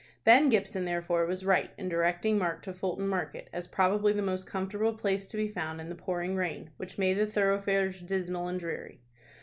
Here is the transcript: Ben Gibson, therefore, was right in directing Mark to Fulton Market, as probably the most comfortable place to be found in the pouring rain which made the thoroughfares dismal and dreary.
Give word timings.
Ben 0.23 0.49
Gibson, 0.49 0.85
therefore, 0.85 1.27
was 1.27 1.45
right 1.45 1.69
in 1.77 1.87
directing 1.87 2.35
Mark 2.39 2.63
to 2.63 2.73
Fulton 2.73 3.07
Market, 3.07 3.51
as 3.53 3.67
probably 3.67 4.11
the 4.11 4.23
most 4.23 4.47
comfortable 4.47 4.93
place 4.93 5.27
to 5.27 5.37
be 5.37 5.47
found 5.47 5.79
in 5.79 5.89
the 5.89 5.95
pouring 5.95 6.35
rain 6.35 6.71
which 6.77 6.97
made 6.97 7.19
the 7.19 7.27
thoroughfares 7.27 8.01
dismal 8.01 8.47
and 8.47 8.59
dreary. 8.59 9.03